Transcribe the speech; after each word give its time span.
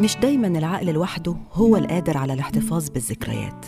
مش 0.00 0.16
دايما 0.16 0.46
العقل 0.46 0.92
لوحده 0.92 1.36
هو 1.52 1.76
القادر 1.76 2.16
على 2.16 2.32
الاحتفاظ 2.32 2.88
بالذكريات. 2.88 3.66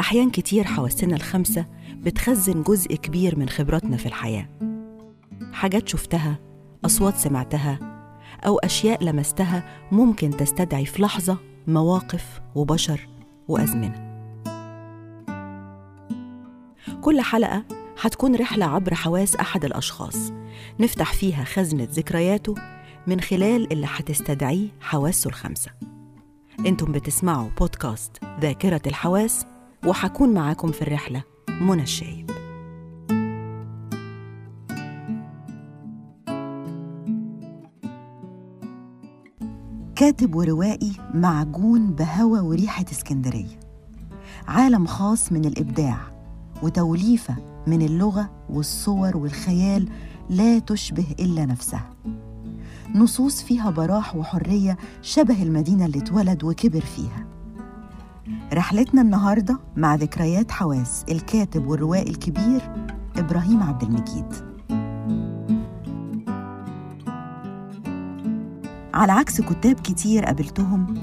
أحيان 0.00 0.30
كتير 0.30 0.64
حواسنا 0.64 1.16
الخمسة 1.16 1.66
بتخزن 1.94 2.62
جزء 2.62 2.94
كبير 2.94 3.38
من 3.38 3.48
خبراتنا 3.48 3.96
في 3.96 4.06
الحياة. 4.06 4.48
حاجات 5.52 5.88
شفتها 5.88 6.38
أصوات 6.84 7.16
سمعتها 7.16 7.78
أو 8.46 8.58
أشياء 8.58 9.04
لمستها 9.04 9.64
ممكن 9.92 10.30
تستدعي 10.30 10.86
في 10.86 11.02
لحظة 11.02 11.38
مواقف 11.66 12.40
وبشر 12.54 13.08
وأزمنة. 13.48 14.08
كل 17.00 17.20
حلقة 17.20 17.64
هتكون 18.00 18.34
رحلة 18.36 18.66
عبر 18.66 18.94
حواس 18.94 19.36
أحد 19.36 19.64
الأشخاص. 19.64 20.32
نفتح 20.80 21.12
فيها 21.12 21.44
خزنة 21.44 21.88
ذكرياته 21.90 22.54
من 23.08 23.20
خلال 23.20 23.72
اللي 23.72 23.86
هتستدعيه 23.90 24.68
حواسه 24.80 25.28
الخمسة. 25.28 25.70
أنتم 26.66 26.92
بتسمعوا 26.92 27.48
بودكاست 27.58 28.16
ذاكرة 28.40 28.80
الحواس 28.86 29.46
وحكون 29.86 30.34
معاكم 30.34 30.72
في 30.72 30.82
الرحلة 30.82 31.22
منى 31.60 31.82
الشايب. 31.82 32.30
كاتب 39.96 40.34
وروائي 40.34 40.92
معجون 41.14 41.90
بهوى 41.90 42.40
وريحة 42.40 42.84
اسكندرية. 42.92 43.60
عالم 44.48 44.86
خاص 44.86 45.32
من 45.32 45.44
الإبداع 45.44 45.98
وتوليفة 46.62 47.36
من 47.66 47.82
اللغة 47.82 48.30
والصور 48.50 49.16
والخيال 49.16 49.88
لا 50.30 50.58
تشبه 50.58 51.06
إلا 51.20 51.46
نفسها. 51.46 51.97
نصوص 52.94 53.42
فيها 53.42 53.70
براح 53.70 54.16
وحرية 54.16 54.76
شبه 55.02 55.42
المدينة 55.42 55.86
اللي 55.86 55.98
اتولد 55.98 56.44
وكبر 56.44 56.80
فيها. 56.80 57.26
رحلتنا 58.52 59.02
النهاردة 59.02 59.58
مع 59.76 59.94
ذكريات 59.94 60.50
حواس 60.50 61.04
الكاتب 61.10 61.66
والروائي 61.66 62.10
الكبير 62.10 62.60
إبراهيم 63.16 63.62
عبد 63.62 63.82
المجيد. 63.82 64.34
على 68.94 69.12
عكس 69.12 69.40
كتاب 69.40 69.80
كتير 69.80 70.24
قابلتهم 70.24 70.94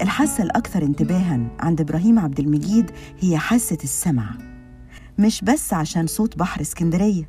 الحاسة 0.00 0.42
الأكثر 0.42 0.82
انتباهاً 0.82 1.48
عند 1.60 1.80
إبراهيم 1.80 2.18
عبد 2.18 2.40
المجيد 2.40 2.90
هي 3.20 3.38
حاسة 3.38 3.78
السمع. 3.84 4.30
مش 5.18 5.44
بس 5.44 5.74
عشان 5.74 6.06
صوت 6.06 6.38
بحر 6.38 6.60
اسكندرية 6.60 7.28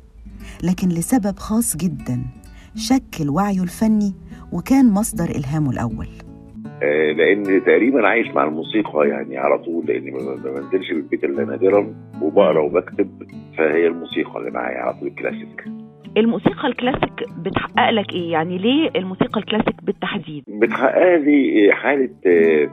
لكن 0.62 0.88
لسبب 0.88 1.38
خاص 1.38 1.76
جداً. 1.76 2.43
شكل 2.76 3.30
وعيه 3.30 3.62
الفني 3.62 4.12
وكان 4.52 4.92
مصدر 4.92 5.24
إلهامه 5.36 5.70
الأول. 5.70 6.06
آه، 6.82 7.12
لأن 7.12 7.64
تقريبا 7.64 8.08
عايش 8.08 8.28
مع 8.28 8.44
الموسيقى 8.44 9.08
يعني 9.08 9.38
على 9.38 9.58
طول 9.58 9.86
لاني 9.86 10.10
ما 10.10 10.18
بنزلش 10.34 10.90
من 10.92 10.96
البيت 10.96 11.24
إلا 11.24 11.44
نادرا 11.44 11.94
وبقرأ 12.22 12.60
وبكتب 12.60 13.08
فهي 13.58 13.86
الموسيقى 13.86 14.38
اللي 14.38 14.50
معايا 14.50 14.78
على 14.78 14.94
طول 14.98 15.08
الكلاسيك. 15.08 15.64
الموسيقى 16.16 16.68
الكلاسيك 16.68 17.12
بتحقق 17.38 17.90
لك 17.90 18.12
إيه؟ 18.12 18.32
يعني 18.32 18.58
ليه 18.58 18.90
الموسيقى 18.96 19.40
الكلاسيك 19.40 19.84
بالتحديد؟ 19.84 20.44
بتحقق 20.48 21.16
لي 21.16 21.68
حالة 21.72 22.10
آه، 22.26 22.70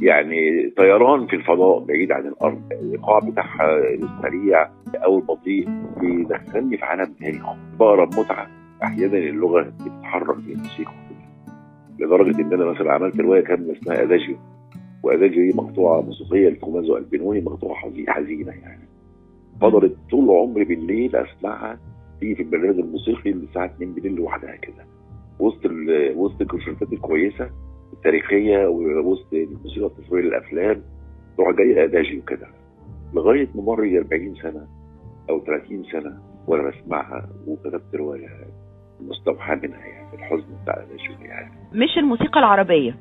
يعني 0.00 0.70
طيران 0.76 1.26
في 1.26 1.36
الفضاء 1.36 1.78
بعيد 1.78 2.12
عن 2.12 2.26
الأرض. 2.26 2.62
الإيقاع 2.72 3.18
بتاعها 3.18 3.78
السريع 3.94 4.70
أو 5.04 5.18
البطيء 5.18 5.68
بيدخلني 6.00 6.76
في 6.76 6.84
عالم 6.84 7.14
تاني. 7.20 7.40
بقرأ 7.80 8.04
بمتعه 8.04 8.57
أحيانا 8.82 9.18
اللغة 9.18 9.62
بتتحرك 9.62 10.36
بالموسيقى 10.36 10.92
لدرجة 11.98 12.40
إن 12.40 12.52
أنا 12.52 12.64
مثلا 12.64 12.92
عملت 12.92 13.20
رواية 13.20 13.40
كاملة 13.44 13.72
اسمها 13.72 14.02
اداجيو 14.02 14.36
واداجيو 15.02 15.50
دي 15.52 15.56
مقطوعة 15.58 16.00
موسيقية 16.00 16.48
لتومازو 16.48 16.96
البنوني 16.96 17.40
مقطوعة 17.40 17.74
حزي- 17.74 18.04
حزينة 18.08 18.52
يعني. 18.52 18.88
فضلت 19.60 19.96
طول 20.10 20.30
عمري 20.30 20.64
بالليل 20.64 21.16
أسمعها 21.16 21.78
تيجي 22.20 22.34
في 22.34 22.42
البرنامج 22.42 22.78
الموسيقي 22.78 23.30
الساعة 23.30 23.66
2 23.66 23.92
بالليل 23.94 24.14
لوحدها 24.14 24.56
كده. 24.56 24.84
وسط 25.38 25.60
وسط 26.16 26.40
الكونسرتات 26.40 26.92
الكويسة 26.92 27.50
التاريخية 27.92 28.66
ووسط 28.66 29.32
الموسيقى 29.32 29.86
التصويريه 29.86 30.28
للافلام 30.28 30.82
تروح 31.36 31.50
جاي 31.56 31.84
اداجيو 31.84 32.22
كده 32.22 32.46
لغاية 33.14 33.48
ما 33.54 33.62
مر 33.62 33.98
40 33.98 34.34
سنة 34.42 34.66
أو 35.30 35.44
30 35.44 35.84
سنة 35.92 36.18
وأنا 36.46 36.70
بسمعها 36.70 37.28
وكتبت 37.46 37.94
رواية 37.94 38.28
مستوحاة 39.00 39.54
منها 39.54 39.86
يعني 39.86 40.06
الحزن 40.14 40.46
بتاع 40.62 40.74
اداجيو 40.76 41.12
يعني. 41.28 41.50
مش 41.72 41.98
الموسيقى 41.98 42.40
العربية؟ 42.40 42.94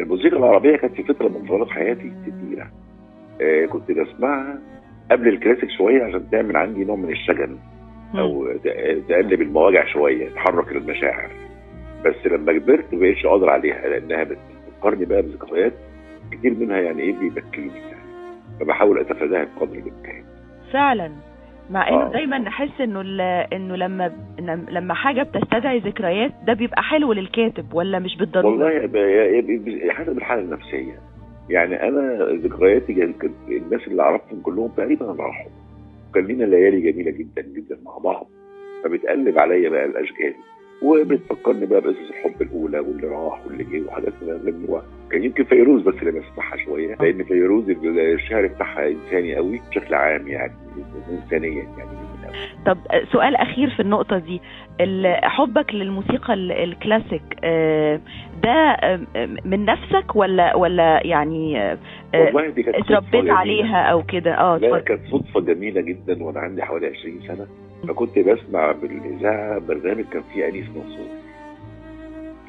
الموسيقى 0.00 0.36
العربية 0.36 0.76
كانت 0.76 0.94
في 0.94 1.02
فترة 1.02 1.28
من 1.28 1.44
فترات 1.46 1.68
حياتي 1.70 2.12
كتيرة. 2.26 2.70
آه 3.42 3.66
كنت 3.66 3.90
بسمعها 3.90 4.58
قبل 5.10 5.28
الكلاسيك 5.28 5.70
شوية 5.78 6.02
عشان 6.04 6.30
تعمل 6.30 6.56
عندي 6.56 6.84
نوع 6.84 6.96
من 6.96 7.10
الشجن 7.10 7.58
أو 8.14 8.52
ت- 8.64 9.02
تقلب 9.08 9.42
المواجع 9.42 9.86
شوية 9.86 10.28
تحرك 10.28 10.72
المشاعر. 10.72 11.30
بس 12.04 12.26
لما 12.26 12.52
كبرت 12.58 12.94
ما 12.94 13.00
بقتش 13.00 13.26
قادر 13.26 13.50
عليها 13.50 13.88
لأنها 13.88 14.24
بتفكرني 14.24 15.04
بقى 15.04 15.22
بذكريات 15.22 15.72
كتير 16.32 16.54
منها 16.54 16.76
يعني 16.80 17.02
إيه 17.02 17.18
بيبكيني 17.18 17.78
يعني. 17.78 18.00
فبحاول 18.60 18.98
أتفاداها 18.98 19.46
بقدر 19.56 19.72
الإمكان. 19.78 20.24
فعلا. 20.72 21.12
مع 21.70 21.88
إنه 21.88 22.06
آه. 22.06 22.12
دايما 22.12 22.38
نحس 22.38 22.80
إنه 22.80 23.00
إنه 23.52 23.76
لما 23.76 24.12
لما 24.70 24.94
حاجة 24.94 25.22
بتستدعي 25.22 25.78
ذكريات 25.78 26.32
ده 26.46 26.52
بيبقى 26.52 26.82
حلو 26.82 27.12
للكاتب 27.12 27.74
ولا 27.74 27.98
مش 27.98 28.16
بالضرورة؟ 28.16 28.46
والله 28.52 29.92
حسب 29.92 30.18
الحالة 30.18 30.42
النفسية. 30.42 30.98
يعني 31.50 31.88
أنا 31.88 32.24
ذكرياتي 32.32 33.14
الناس 33.48 33.86
اللي 33.86 34.02
أعرفهم 34.02 34.40
كلهم 34.40 34.68
تقريبا 34.76 35.06
راحوا 35.06 35.50
كان 36.14 36.24
لنا 36.26 36.44
ليالي 36.44 36.92
جميلة 36.92 37.10
جدا 37.10 37.42
جدا 37.42 37.78
مع 37.84 37.98
بعض. 37.98 38.26
فبتقلب 38.84 39.38
عليا 39.38 39.68
بقى 39.68 39.84
الأشكال. 39.84 40.34
وبتفكرني 40.82 41.66
بقى 41.66 41.80
بقصص 41.80 42.10
الحب 42.10 42.42
الأولى 42.42 42.78
واللي 42.80 43.06
راح 43.08 43.46
واللي 43.46 43.64
جه 43.64 43.86
وحاجات 43.86 44.12
من 44.22 44.30
كان 45.12 45.24
يمكن 45.24 45.44
فيروز 45.44 45.82
بس 45.82 45.94
اللي 45.94 46.20
بسمعها 46.20 46.56
شوية 46.64 46.94
لأن 47.00 47.24
فيروز 47.24 47.70
الشعر 47.70 48.46
بتاعها 48.46 48.88
إنساني 48.88 49.34
قوي 49.36 49.60
بشكل 49.70 49.94
عام 49.94 50.28
يعني 50.28 50.52
إنسانيا 51.10 51.50
يعني. 51.78 51.90
طب 52.66 52.78
سؤال 53.12 53.36
أخير 53.36 53.70
في 53.70 53.80
النقطة 53.80 54.18
دي 54.18 54.40
حبك 55.22 55.74
للموسيقى 55.74 56.34
ال- 56.34 56.52
الكلاسيك 56.52 57.22
آه، 57.44 58.00
ده 58.42 58.50
آه، 58.50 59.00
من 59.44 59.64
نفسك 59.64 60.16
ولا 60.16 60.56
ولا 60.56 61.06
يعني 61.06 61.62
آه، 61.62 61.78
والله 62.14 62.48
دي 62.48 62.62
كانت 62.62 62.76
اتربيت. 62.76 63.30
عليها 63.30 63.82
أو 63.82 64.02
كده 64.02 64.34
آه 64.34 64.56
لا. 64.58 64.78
كانت 64.78 65.00
صدفة 65.10 65.40
جميلة 65.40 65.80
جدا 65.80 66.22
وأنا 66.24 66.40
عندي 66.40 66.62
حوالي 66.62 66.86
20 66.86 67.20
سنة 67.28 67.46
فكنت 67.88 68.18
بسمع 68.18 68.72
بالإذاعة 68.72 69.58
برنامج 69.58 70.04
كان 70.12 70.22
فيه 70.34 70.48
أنيس 70.48 70.66
منصور 70.68 71.06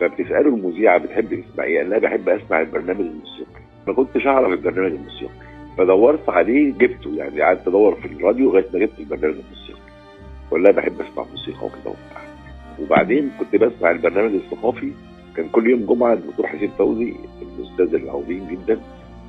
فبتسأله 0.02 0.50
المذيعة 0.56 0.98
بتحب 0.98 1.26
تسمع 1.44 1.64
إيه؟ 1.64 1.78
قال 1.78 1.90
لها 1.90 2.00
بحب 2.00 2.30
أسمع 2.30 2.62
البرنامج 2.62 3.00
الموسيقي. 3.02 3.62
ما 3.88 3.94
كنتش 3.94 4.28
أعرف 4.28 4.52
البرنامج 4.54 4.92
الموسيقي. 4.92 5.32
فدورت 5.78 6.30
عليه 6.30 6.74
جبته 6.74 7.16
يعني 7.18 7.42
قعدت 7.42 7.68
أدور 7.68 7.96
في 7.96 8.06
الراديو 8.06 8.50
لغاية 8.52 8.66
ما 8.74 8.80
جبت 8.80 9.00
البرنامج 9.00 9.36
الموسيقي. 9.36 9.80
ولا 10.52 10.72
بحب 10.72 10.94
أسمع 11.02 11.26
موسيقى 11.32 11.66
وكده 11.66 11.86
وبتاع. 11.90 12.22
وبعدين 12.82 13.32
كنت 13.40 13.56
بسمع 13.56 13.92
البرنامج 13.92 14.34
الثقافي. 14.34 14.92
كان 15.38 15.50
كل 15.50 15.70
يوم 15.70 15.86
جمعة 15.86 16.14
الدكتور 16.14 16.48
حسين 16.48 16.70
فوزي 16.78 17.14
الأستاذ 17.60 17.96
العظيم 17.96 18.48
جدا 18.52 18.80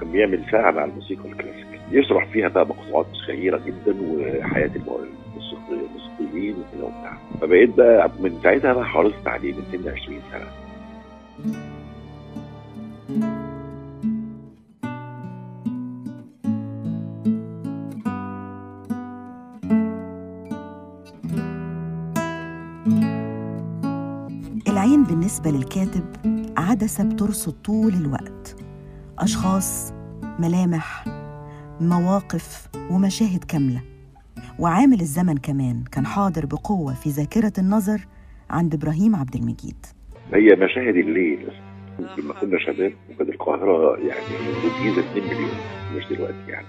كان 0.00 0.12
بيعمل 0.12 0.42
ساعة 0.50 0.70
مع 0.70 0.84
الموسيقى 0.84 1.28
الكلاسيك 1.28 1.66
يشرح 1.92 2.26
فيها 2.26 2.48
بقى 2.48 2.66
مقطوعات 2.66 3.06
شهيرة 3.26 3.60
جدا 3.66 3.92
الموسيقي- 3.92 5.72
الموسيقيين 5.72 6.54
وكده 6.54 6.84
وبتاع. 6.84 7.12
فبقيت 7.40 7.70
بقى 7.76 8.10
من 8.20 8.38
ساعتها 8.42 8.72
بقى 8.72 8.84
حرصت 8.84 9.26
عليه 9.28 9.52
من 9.52 9.62
سن 9.72 9.88
20 9.88 10.20
سنة. 10.32 10.46
العين 24.68 25.04
بالنسبة 25.04 25.50
للكاتب 25.50 26.04
عدسة 26.56 27.04
بترصد 27.04 27.52
طول 27.52 27.94
الوقت. 27.94 28.56
أشخاص 29.18 29.92
ملامح 30.38 31.04
مواقف 31.80 32.68
ومشاهد 32.90 33.44
كاملة. 33.44 33.82
وعامل 34.58 35.00
الزمن 35.00 35.38
كمان 35.38 35.84
كان 35.84 36.06
حاضر 36.06 36.46
بقوة 36.46 36.94
في 36.94 37.10
ذاكرة 37.10 37.52
النظر 37.58 38.06
عند 38.50 38.74
إبراهيم 38.74 39.16
عبد 39.16 39.36
المجيد. 39.36 39.86
هي 40.34 40.56
مشاهد 40.56 40.96
الليل. 40.96 41.48
لما 42.18 42.34
كنا 42.34 42.58
شباب 42.58 42.92
وكانت 43.10 43.30
القاهرة 43.30 43.96
يعني 43.98 44.36
والجيزة 44.64 45.00
2 45.10 45.24
مليون 45.26 45.50
مش 45.96 46.04
دلوقتي 46.06 46.36
يعني. 46.48 46.66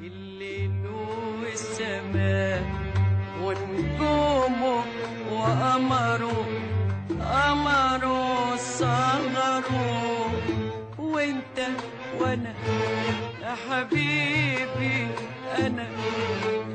الليل 0.00 0.70
والسماء 1.42 2.62
ونجومه 3.42 4.84
وقمره 5.32 6.46
قمره 7.20 8.56
صغره 8.56 9.70
وانت 10.98 11.58
وأنا 12.20 12.54
يا 13.42 13.54
حبيبي 13.70 15.06
أنا 15.58 15.86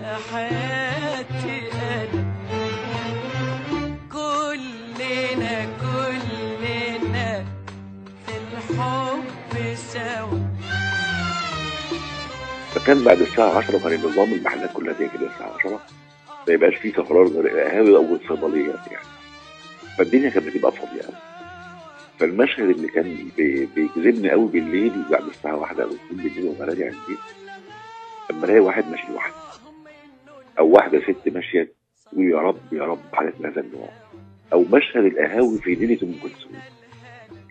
يا 0.04 0.18
حياتي 0.32 1.62
انا 1.72 2.32
كلنا 4.12 5.66
كلنا 5.72 5.81
فكان 12.84 13.04
بعد 13.04 13.22
الساعة 13.22 13.58
10 13.58 13.80
كان 13.80 13.94
النظام 13.94 14.34
المحلات 14.34 14.74
كلها 14.74 14.94
زي 14.94 15.08
كده 15.08 15.28
الساعة 15.34 15.54
10 15.60 15.80
ما 16.48 16.54
يبقاش 16.54 16.76
فيه 16.76 16.92
سفرار 16.94 17.28
غير 17.28 17.46
القهاوي 17.46 17.96
أو 17.96 18.16
الصيدليات 18.16 18.88
يعني. 18.92 19.06
فالدنيا 19.98 20.30
كانت 20.30 20.48
بتبقى 20.48 20.72
فاضية 20.72 21.02
قوي 21.02 21.16
فالمشهد 22.20 22.70
اللي 22.70 22.88
كان 22.88 23.30
بي- 23.38 23.66
بيجذبني 23.76 24.32
قوي 24.32 24.48
بالليل 24.48 25.04
بعد 25.12 25.24
الساعة 25.28 25.56
واحدة 25.56 25.84
أو 25.84 25.90
اتنين 25.90 26.24
بالليل 26.24 26.46
وأنا 26.46 26.66
راجع 26.66 26.86
البيت 26.86 27.20
لما 28.32 28.46
ألاقي 28.46 28.60
واحد 28.60 28.84
ماشي 28.92 29.04
لوحده 29.12 29.34
أو 30.60 30.68
واحدة 30.68 31.00
ست 31.02 31.30
ماشية 31.34 31.72
تقول 32.12 32.26
يا 32.32 32.38
رب 32.38 32.58
يا 32.72 32.84
رب 32.84 33.00
حالة 33.14 33.34
من 33.40 33.46
هذا 33.46 33.62
النوع 33.62 33.90
أو 34.54 34.66
مشهد 34.74 35.06
القهاوي 35.06 35.58
في 35.58 35.76
ليلة 35.76 35.98
أم 36.04 36.14
كلثوم. 36.24 36.52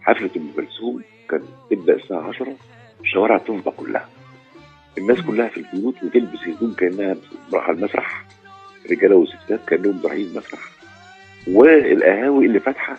حفلة 0.03 0.31
أم 0.37 0.53
كلثوم 0.56 1.03
كانت 1.31 1.44
تبدأ 1.71 1.94
الساعة 1.97 2.29
10 2.29 2.56
الشوارع 3.00 3.38
تفضى 3.38 3.71
كلها. 3.71 4.09
الناس 4.99 5.21
كلها 5.21 5.49
في 5.49 5.57
البيوت 5.57 6.03
وتلبس 6.03 6.39
هدوم 6.49 6.75
كأنها 6.75 7.17
رايحه 7.53 7.73
المسرح. 7.73 8.25
رجالة 8.91 9.17
وستات 9.17 9.61
كأنهم 9.69 10.01
رايحين 10.05 10.27
المسرح. 10.27 10.61
والقهاوي 11.49 12.47
اللي 12.47 12.61
فاتحة 12.61 12.99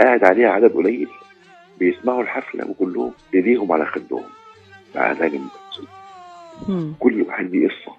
قاعد 0.00 0.24
عليها 0.24 0.48
عدد 0.48 0.72
قليل 0.72 1.08
بيسمعوا 1.78 2.22
الحفلة 2.22 2.70
وكلهم 2.70 3.12
إيديهم 3.34 3.72
على 3.72 3.86
خدهم. 3.86 4.24
مع 4.94 5.12
مم. 6.68 6.94
كل 7.00 7.22
واحد 7.22 7.50
ليه 7.50 7.68
قصه 7.68 7.96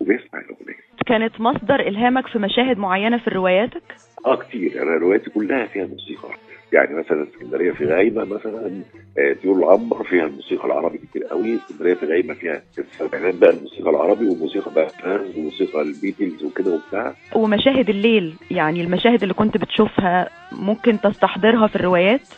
وبيسمع 0.00 0.40
الأغنية. 0.40 0.78
كانت 1.06 1.40
مصدر 1.40 1.80
إلهامك 1.80 2.26
في 2.26 2.38
مشاهد 2.38 2.78
معينة 2.78 3.18
في 3.18 3.30
رواياتك؟ 3.30 3.82
آه 4.26 4.36
كتير. 4.36 4.82
أنا 4.82 4.96
رواياتي 4.96 5.30
كلها 5.30 5.66
فيها 5.66 5.86
موسيقى. 5.86 6.28
يعني 6.72 6.94
مثلا 6.94 7.26
اسكندرية 7.28 7.72
في 7.72 7.84
غايمه 7.84 8.24
مثلا 8.24 8.82
آه، 9.18 9.36
طيور 9.42 9.56
العنبر 9.58 10.04
فيها 10.04 10.26
الموسيقى 10.26 10.64
العربي 10.66 10.98
كتير 10.98 11.24
قوي. 11.24 11.56
اسكندرية 11.56 11.94
في 11.94 12.06
غايمه 12.06 12.34
فيها 12.34 12.62
السبعينات 12.78 13.34
بقى 13.34 13.50
الموسيقى 13.50 13.90
العربي 13.90 14.28
والموسيقى 14.28 14.74
بقى 14.74 14.88
فاز 14.88 15.36
وموسيقى 15.38 15.82
البيتلز 15.82 16.42
وكده 16.44 16.70
وبتاع. 16.70 17.14
ومشاهد 17.34 17.88
الليل 17.90 18.34
يعني 18.50 18.80
المشاهد 18.80 19.22
اللي 19.22 19.34
كنت 19.34 19.56
بتشوفها 19.56 20.28
ممكن 20.52 21.00
تستحضرها 21.00 21.66
في 21.66 21.76
الروايات؟ 21.76 22.28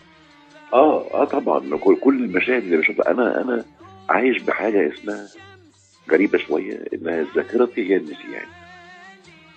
آه 0.73 1.15
آه 1.15 1.25
طبعا. 1.25 1.77
كل 1.77 1.97
كل 1.97 2.25
المشاهد 2.25 2.63
اللي 2.63 2.77
بشوفها. 2.77 3.11
أنا 3.11 3.41
أنا 3.43 3.65
عايش 4.09 4.43
بحاجة 4.43 4.93
اسمها 4.95 5.27
غريبة 6.11 6.39
شوية 6.39 6.85
إنها 6.95 7.25
ذاكرتي 7.37 7.91
هي 7.91 7.97
النسيان 7.97 8.47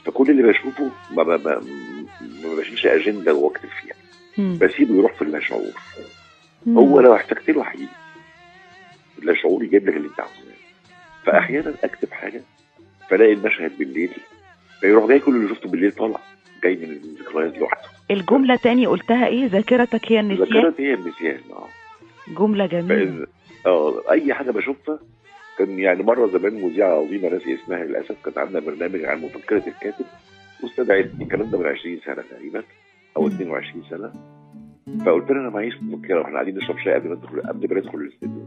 فكل 0.05 0.29
اللي 0.29 0.43
بشوفه 0.43 0.91
ما 1.11 1.23
ما 1.23 1.37
ما, 1.37 1.61
ما 2.43 2.55
بشيلش 2.59 2.85
أجندة 2.85 3.33
وأكتب 3.33 3.69
فيها. 3.81 3.95
بسيبه 4.38 4.95
يروح 4.97 5.13
في 5.13 5.21
اللاشعور. 5.21 5.71
هو 6.68 7.00
لو 7.00 7.15
احتجت 7.15 7.50
له 7.50 7.63
هيجي 7.63 7.88
اللاشعور 9.19 9.63
يجيب 9.63 9.88
لك 9.89 9.95
اللي 9.97 10.07
انت 10.07 10.19
عاوزه. 10.19 10.33
فأحيانا 11.25 11.74
أكتب 11.83 12.12
حاجة 12.12 12.41
فلاقي 13.09 13.33
المشهد 13.33 13.77
بالليل 13.77 14.12
فيروح 14.81 15.07
جاي 15.07 15.19
كل 15.19 15.35
اللي 15.35 15.56
شفته 15.56 15.69
بالليل 15.69 15.91
طالع 15.91 16.19
جاي 16.63 16.75
من 16.75 16.83
الذكريات 16.83 17.57
لوحده. 17.57 17.89
الجملة 18.12 18.56
تاني 18.56 18.85
قلتها 18.88 19.27
إيه؟ 19.27 19.45
ذاكرتك 19.45 20.12
هي 20.12 20.19
النسيان. 20.19 20.47
ذاكرتي 20.53 20.83
هي 20.83 20.94
النسيان 20.94 21.39
آه. 21.51 21.68
جملة 22.27 22.65
جميلة. 22.65 23.27
آه 23.65 24.03
أي 24.12 24.33
حاجة 24.33 24.51
بشوفها 24.51 25.00
كان 25.57 25.80
يعني 25.80 26.03
مرة 26.03 26.27
زمان 26.27 26.62
مذيعة 26.62 26.89
عظيمة 27.01 27.30
ناسي 27.30 27.53
اسمها 27.63 27.83
للأسف 27.83 28.15
كانت 28.25 28.38
عاملة 28.38 28.59
برنامج 28.59 29.06
عن 29.06 29.21
مفكرة 29.21 29.63
الكاتب 29.68 30.06
واستدعتني 30.63 31.24
الكلام 31.24 31.50
ده 31.51 31.57
من 31.59 31.65
20 31.65 32.00
سنة 32.06 32.24
تقريبا. 32.31 32.63
أو 33.18 33.27
22 33.27 33.83
سنة. 33.89 34.12
فقلت 35.06 35.31
لها 35.31 35.42
أنا 35.42 35.50
معيش 35.50 35.83
مفكرة 35.83 36.19
وإحنا 36.19 36.33
قاعدين 36.33 36.57
نشرب 36.57 36.77
شاي 36.77 36.94
قبل 36.94 37.10
ما 37.10 37.15
ندخل 37.15 37.42
قبل 37.42 37.74
ما 37.74 37.80
ندخل 37.80 37.98
الاستوديو 37.98 38.45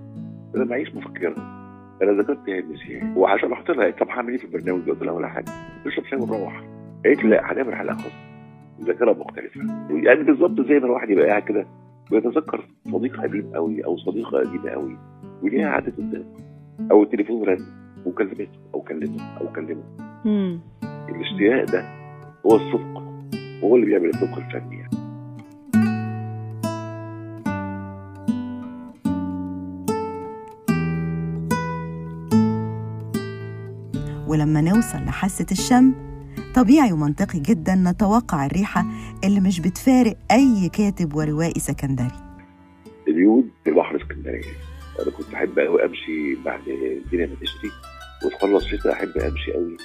أنا 0.57 0.65
معيش 0.65 0.95
مفكرة. 0.95 1.35
أنا 2.03 2.23
ذكرت 2.23 2.49
هي 2.49 2.59
النسيان 2.59 3.17
وعشان 3.17 3.49
رحت 3.51 3.71
لها 3.71 3.91
طب 3.91 4.09
هعمل 4.09 4.31
إيه 4.31 4.39
في 4.39 4.45
البرنامج؟ 4.45 4.91
قلت 4.91 5.03
لها 5.03 5.13
ولا 5.13 5.29
حاجة. 5.29 5.45
نشرب 5.87 6.05
شاي 6.05 6.19
ونروح. 6.19 6.65
قالت 7.05 7.25
لي 7.25 7.31
لا 7.31 7.53
هنعمل 7.53 7.75
حلقة 7.75 7.97
خاصة. 7.97 8.15
ذاكرة 8.81 9.13
مختلفة. 9.13 9.61
يعني 9.91 10.23
بالظبط 10.23 10.61
زي 10.61 10.79
ما 10.79 10.87
الواحد 10.87 11.11
يبقى 11.11 11.27
قاعد 11.27 11.43
كده 11.43 11.67
ويتذكر 12.12 12.65
صديق 12.93 13.21
قديم 13.21 13.51
قوي 13.55 13.85
أو 13.85 13.97
صديقة 13.97 14.39
قديمة 14.39 14.71
قوي 14.71 14.99
وليها 15.43 15.71
قعدت 15.71 15.97
قدام. 15.97 16.25
أو 16.91 17.03
التليفون 17.03 17.49
رن 17.49 17.67
وكلمته 18.07 18.49
أو 18.75 18.83
كلمه 18.83 19.39
أو 19.41 19.53
كلمه. 19.53 19.83
الاشتياق 21.09 21.65
ده 21.65 21.85
هو 22.47 22.57
الصدق. 22.57 23.06
هو 23.64 23.76
اللي 23.76 23.87
بيعمل 23.87 24.08
الصدق 24.08 24.37
الفني 24.38 24.76
يعني. 24.76 24.97
ولما 34.26 34.61
نوصل 34.61 34.99
لحاسة 34.99 35.47
الشم 35.53 35.94
طبيعي 36.55 36.93
ومنطقي 36.93 37.38
جدا 37.41 37.75
نتوقع 37.75 38.47
الريحة 38.47 38.85
اللي 39.25 39.41
مش 39.41 39.61
بتفارق 39.61 40.17
أي 40.31 40.69
كاتب 40.69 41.14
وروائي 41.14 41.61
سكندري. 41.61 42.11
اليود 43.09 43.50
في 43.64 43.70
بحر 43.70 43.97
اسكندرية. 43.97 44.43
أنا 45.02 45.11
كنت 45.11 45.35
أحب 45.35 45.59
قوي 45.59 45.85
أمشي 45.85 46.35
بعد 46.44 46.61
الدنيا 46.69 47.26
ما 47.26 47.35
تشتي 47.35 47.70
وتخلص 48.26 48.64
شتاء 48.64 48.93
أحب 48.93 49.09
أمشي 49.09 49.52
قوي 49.52 49.76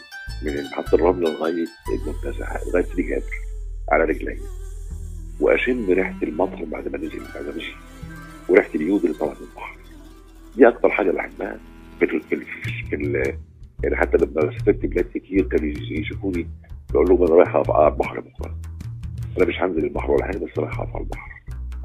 من 0.46 0.64
محطة 0.64 0.96
الرمل 0.96 1.24
لغاية 1.24 1.66
المنتزه 1.94 2.46
لغاية 2.68 2.84
سيدي 2.84 3.04
جابر. 3.04 3.51
على 3.92 4.04
رجلي. 4.04 4.38
وأشم 5.40 5.86
ريحة 5.90 6.16
المطر 6.24 6.66
بعد 6.66 6.88
ما 6.88 6.98
نزل 6.98 7.20
بعد 7.36 7.46
ما 7.46 7.56
مشي 7.56 7.74
وريحة 8.50 8.70
اليود 8.76 9.04
اللي 9.06 9.18
طالعه 9.18 9.34
من 9.34 9.48
البحر. 9.52 9.76
دي 10.56 10.68
أكتر 10.68 10.90
حاجة 10.90 11.12
بحبها 11.12 11.60
في 12.00 12.06
ال 12.06 12.22
في 12.22 12.36
ال 12.36 12.46
في 12.90 12.96
ال 12.96 13.16
يعني 13.84 13.96
حتى 13.96 14.18
لما 14.18 14.52
سافرت 14.58 14.86
بلاد 14.86 15.06
كتير 15.16 15.48
كانوا 15.48 15.74
يشوفوني 15.92 16.48
بقول 16.94 17.10
لهم 17.10 17.24
أنا 17.24 17.36
رايح 17.36 17.56
أقف 17.56 17.72
على 17.72 17.88
البحر 17.88 18.20
بكرة. 18.20 18.58
أنا 19.38 19.46
مش 19.46 19.56
هنزل 19.62 19.84
البحر 19.84 20.12
ولا 20.12 20.26
حاجة 20.26 20.38
بس 20.38 20.58
رايح 20.60 20.80
أقف 20.80 20.96
على 20.96 21.04
البحر 21.04 21.32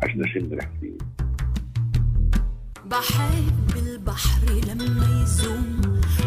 عشان 0.03 0.25
أشم 0.25 0.53
ريحة 0.55 0.71
اليود. 0.83 1.03
بحب 2.87 3.77
البحر 3.87 4.53
لما 4.53 5.23
يزوم 5.23 5.81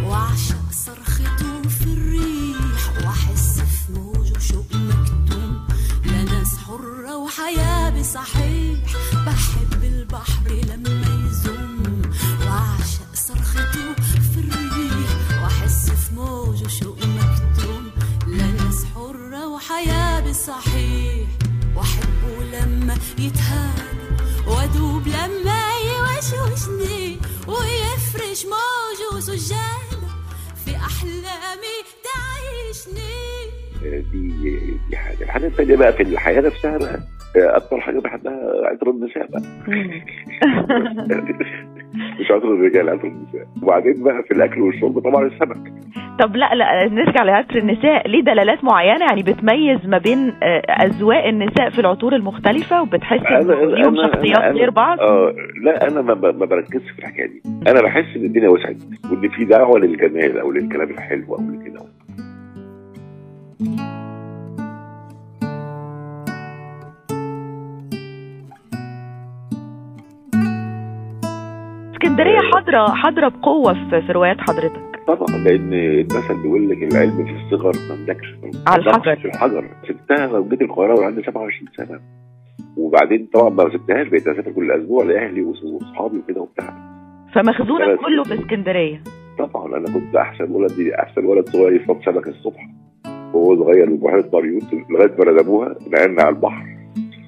وأعشق 0.06 0.72
صرخته 0.72 1.62
في 1.70 1.84
الريح 1.86 2.98
وأحس 3.06 3.62
في 3.62 3.92
موجه 4.00 4.40
شوق 4.40 4.66
مكتوم 4.76 5.29
لناس 6.50 6.58
حرة 6.68 7.18
وحياة 7.18 7.90
بصحيح. 7.90 8.80
بحب 9.26 9.84
البحر 9.84 10.48
لما 10.48 11.28
يزوم 11.30 12.02
وأعشق 12.42 13.14
صرخته 13.14 13.94
في 14.34 14.40
الريح. 14.40 15.42
وأحس 15.44 15.90
في 15.90 16.14
موجه 16.14 16.68
شوق 16.68 16.98
مكتوم. 16.98 17.92
لناس 18.28 18.86
حرة 18.96 19.48
وحياة 19.48 20.20
بصحيح. 20.30 21.30
وأحبه 21.76 22.44
لما 22.54 22.98
يتهادى 23.18 24.24
وأدوب 24.48 25.08
لما 25.08 25.64
يوشوشني 25.78 27.20
ويفرش 27.48 28.46
موجه 28.46 29.20
سجادة 29.20 30.10
في 30.66 30.76
أحلامي 30.76 31.78
تعيشني. 32.06 33.69
دي 33.84 34.60
دي 34.90 34.98
حاجة 34.98 35.24
الحاجة 35.24 35.46
الثانية 35.46 35.76
بقى 35.76 35.94
في 35.94 36.04
الحياة 36.04 36.42
نفسها 36.42 36.78
بقى 36.78 37.00
آه، 37.38 37.58
أكتر 37.58 37.80
حاجة 37.80 38.00
بحبها 38.00 38.40
عطر 38.66 38.90
النساء 38.90 39.28
بقى. 39.32 39.42
مش 42.20 42.32
عطر 42.32 42.54
الرجال 42.54 42.90
عطر 42.90 43.08
النساء. 43.08 43.48
وبعدين 43.64 44.04
بقى 44.04 44.24
في 44.24 44.32
الأكل 44.32 44.62
والشرب 44.62 45.00
طبعا 45.00 45.28
السمك. 45.28 45.74
طب 46.20 46.36
لا 46.36 46.56
لا 46.56 46.90
نرجع 46.90 47.24
لعطر 47.24 47.58
النساء. 47.58 48.08
ليه 48.08 48.22
دلالات 48.22 48.64
معينة 48.64 49.06
يعني 49.06 49.24
بتميز 49.24 49.86
ما 49.86 49.98
بين 49.98 50.34
آه، 50.44 50.62
أذواق 50.84 51.26
النساء 51.26 51.70
في 51.70 51.80
العطور 51.80 52.16
المختلفة 52.16 52.82
وبتحس 52.82 53.26
ان 53.26 53.48
ليهم 53.48 53.96
شخصيات 53.96 54.56
غير 54.56 54.70
بعض؟ 54.70 55.00
آه 55.00 55.34
لا 55.64 55.88
أنا 55.88 56.02
ما, 56.02 56.14
ما 56.14 56.46
بركزش 56.46 56.92
في 56.92 57.00
الحكاية 57.00 57.28
دي. 57.28 57.42
أنا 57.68 57.82
بحس 57.82 58.16
إن 58.16 58.26
الدنيا 58.26 58.50
وسعت 58.50 58.76
وإن 59.12 59.30
في 59.30 59.46
دعوة 59.46 59.80
للجمال 59.80 60.40
أو 60.40 60.52
للكلام 60.52 60.90
الحلو 60.90 61.36
أو 61.36 61.42
لكده. 61.42 61.80
اسكندرية 72.04 72.40
حاضرة 72.54 72.88
حاضرة 72.94 73.28
بقوة 73.28 73.74
في, 73.74 74.12
روايات 74.12 74.38
حضرتك. 74.42 75.00
طبعا 75.08 75.38
لأن 75.38 75.74
المثل 75.74 76.42
بيقول 76.42 76.70
لك 76.70 76.84
العلم 76.84 77.26
في 77.26 77.32
الصغر 77.32 77.74
ما 77.90 77.96
ملكش 77.96 78.36
على 78.68 78.82
الحجر. 78.82 79.16
في 79.16 79.26
الحجر. 79.26 79.66
سبتها 79.88 80.38
وجيت 80.38 80.62
القاهرة 80.62 80.94
وأنا 80.94 81.06
عندي 81.06 81.22
27 81.24 81.70
سنة. 81.78 82.00
وبعدين 82.78 83.28
طبعا 83.34 83.50
ما 83.50 83.64
سبتهاش 83.64 84.08
بقيت 84.08 84.28
أسافر 84.28 84.52
كل 84.52 84.72
أسبوع 84.72 85.04
لأهلي 85.04 85.42
واصحابي 85.42 86.18
وكده 86.18 86.42
وبتاع. 86.42 86.74
فمخزونك 87.34 88.00
كله. 88.00 88.24
في 88.24 88.34
اسكندرية. 88.34 89.02
طبعا 89.40 89.78
أنا 89.78 89.86
كنت 89.86 90.16
أحسن 90.16 90.52
ولد 90.52 90.92
أحسن 91.00 91.26
ولد 91.26 91.50
صغير 91.50 91.82
يصطاد 91.82 91.98
سمك 92.06 92.28
الصبح. 92.28 92.68
وهو 93.34 93.56
صغير 93.64 93.90
من 93.90 93.98
بحيرة 93.98 94.30
مريوط 94.34 94.64
لغاية 94.90 95.16
ما 95.20 95.24
ردموها 95.26 95.76
نقلنا 95.88 96.24
على 96.24 96.36
البحر. 96.36 96.66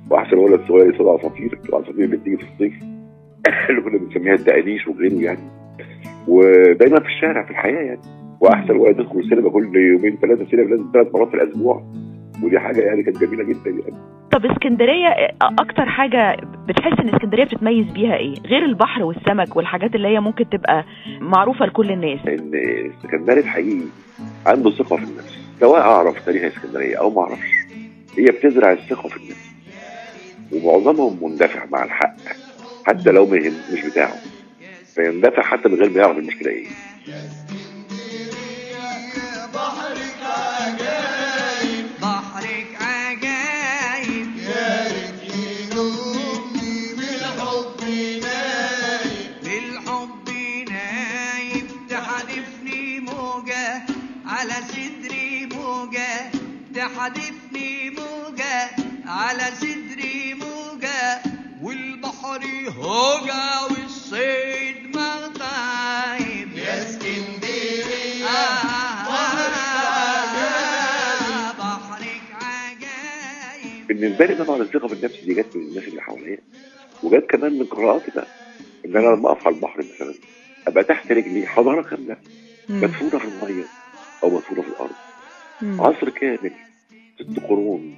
وأحسن 0.10 0.38
ولد 0.38 0.62
صغير 0.68 0.94
يصطاد 0.94 1.08
عصافير 1.08 1.60
العصافير 1.70 2.06
اللي 2.06 2.18
بتيجي 2.18 2.38
في 2.38 2.44
الصيف. 2.54 2.91
اللي 3.70 3.82
كنا 3.82 3.98
بنسميها 3.98 4.34
الدقاديش 4.34 4.88
وغيره 4.88 5.22
يعني. 5.22 5.50
ودايما 6.28 7.00
في 7.00 7.06
الشارع 7.06 7.44
في 7.46 7.52
الحياة 7.52 7.82
يعني. 7.82 8.02
وأحسن 8.42 8.76
ولد 8.76 9.00
يدخل 9.00 9.20
السينما 9.20 9.50
كل 9.50 9.76
يومين 9.76 10.18
ثلاثة 10.22 10.46
سينما 10.50 10.70
لازم 10.70 10.90
ثلاث 10.94 11.08
مرات 11.14 11.28
في 11.28 11.34
الأسبوع. 11.34 11.84
ودي 12.44 12.60
حاجة 12.60 12.82
يعني 12.82 13.04
كانت 13.04 13.18
جميلة 13.18 13.44
جدا 13.44 13.70
يعني. 13.70 13.96
طب 14.32 14.46
اسكندرية 14.46 15.08
أكتر 15.42 15.86
حاجة 15.86 16.38
بتحس 16.68 17.00
إن 17.00 17.10
اسكندرية 17.10 17.44
بتتميز 17.44 17.86
بيها 17.92 18.16
إيه؟ 18.16 18.34
غير 18.46 18.66
البحر 18.66 19.04
والسمك 19.04 19.56
والحاجات 19.56 19.96
اللي 19.96 20.08
هي 20.08 20.20
ممكن 20.20 20.50
تبقى 20.50 20.86
معروفة 21.20 21.66
لكل 21.66 21.92
الناس. 21.92 22.20
إن 22.28 22.52
اسكندرية 23.06 23.44
حقيقي 23.44 23.86
عنده 24.46 24.72
ثقة 24.72 24.96
في 24.96 25.04
النفس. 25.04 25.38
سواء 25.60 25.82
أعرف 25.82 26.26
تاريخ 26.26 26.44
اسكندرية 26.44 26.96
أو 27.00 27.10
ما 27.10 27.22
أعرفش 27.22 27.52
هي 28.18 28.26
بتزرع 28.26 28.72
الثقة 28.72 29.10
في 29.10 29.18
النفس. 29.18 29.52
ومعظمهم 30.54 31.18
مندفع 31.22 31.66
مع 31.72 31.84
الحق. 31.84 32.16
حتى 32.84 33.12
لو 33.12 33.26
مش 33.70 33.82
بتاعه. 33.86 34.28
فيندفع 34.96 35.42
حتى 35.44 35.70
من 35.70 35.76
غير 35.76 35.90
ما 35.90 36.00
يعرف 36.02 36.18
المشكلة 36.18 36.52
إيه. 36.52 36.78
بالنسبة 73.88 74.26
لي 74.26 74.36
طبعا 74.46 74.62
الثقة 74.62 74.88
في 74.88 74.94
النفس 74.94 75.24
دي 75.24 75.34
جت 75.34 75.56
من 75.56 75.62
الناس 75.62 75.88
اللي 75.88 76.02
حواليا 76.02 76.38
وجت 77.04 77.26
كمان 77.30 77.60
من 77.60 77.66
قراءاتي 77.66 78.12
بقى. 78.16 78.28
إن 78.86 78.98
أنا 78.98 79.16
لما 79.16 79.32
أقف 79.32 79.48
على 79.48 79.56
البحر 79.56 79.80
مثلا 79.80 80.14
أبقى 80.68 80.84
تحت 80.84 81.12
رجلي 81.12 81.48
حضاره 81.48 81.82
كاملة 81.82 82.18
مدفونة 82.70 83.20
في 83.20 83.26
المية 83.26 83.66
أو 84.24 84.30
مدفونة 84.30 84.62
في 84.62 84.68
الأرض. 84.68 84.96
عصر 85.80 86.10
كامل 86.10 86.52
ست 87.20 87.40
قرون 87.40 87.96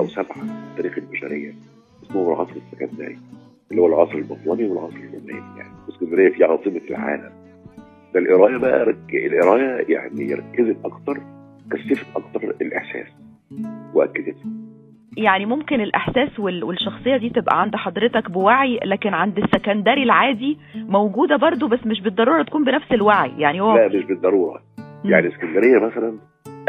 أو 0.00 0.08
سبعة 0.08 0.40
في 0.42 0.82
تاريخ 0.82 0.98
البشرية 0.98 1.54
اسمه 2.04 2.32
العصر 2.32 2.52
السكندري. 2.72 3.18
اللي 3.74 3.82
هو 3.82 3.86
العصر 3.86 4.14
البطلمي 4.14 4.64
والعصر 4.68 4.96
الروماني. 4.96 5.58
يعني 5.58 5.70
اسكندريه 5.88 6.28
في 6.32 6.44
عاصمة 6.44 6.80
العالم. 6.90 7.30
ده 8.14 8.20
القرايه 8.20 8.56
بقى 8.56 8.84
رك... 8.84 9.14
القراية 9.14 9.84
يعني 9.94 10.34
ركزت 10.34 10.76
أكتر 10.84 11.20
كثفت 11.72 12.06
أكتر 12.16 12.54
الإحساس 12.60 13.06
واكدته 13.94 14.44
يعني 15.16 15.46
ممكن 15.46 15.80
الإحساس 15.80 16.38
وال- 16.40 16.64
والشخصية 16.64 17.16
دي 17.16 17.30
تبقى 17.30 17.60
عند 17.60 17.76
حضرتك 17.76 18.30
بوعي 18.30 18.80
لكن 18.84 19.14
عند 19.14 19.38
السكندري 19.38 20.02
العادي 20.02 20.58
موجودة 20.74 21.36
برضو 21.36 21.68
بس 21.68 21.86
مش 21.86 22.00
بالضرورة 22.00 22.42
تكون 22.42 22.64
بنفس 22.64 22.92
الوعي. 22.92 23.30
يعني 23.40 23.60
هو 23.60 23.76
لا 23.76 23.88
مش 23.88 24.04
بالضرورة. 24.04 24.62
يعني 25.04 25.28
اسكندرية 25.28 25.78
مثلا 25.78 26.18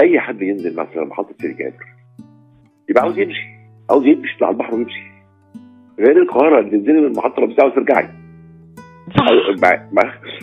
أي 0.01 0.19
حد 0.19 0.41
ينزل 0.41 0.75
مثلا 0.79 1.05
محطة 1.05 1.33
سيدي 1.41 1.53
جابر 1.53 1.85
يبقى 2.89 3.03
عاوز 3.03 3.19
يمشي. 3.19 3.47
عاوز 3.89 4.05
يمشي 4.05 4.45
على 4.45 4.51
البحر 4.53 4.75
ويمشي. 4.75 5.04
غير 5.99 6.21
القاهرة 6.21 6.61
تنزلي 6.61 6.93
من 7.01 7.05
المحطه 7.05 7.45
بتاعه 7.45 7.67
وترجعي 7.67 8.07
صح. 9.17 9.29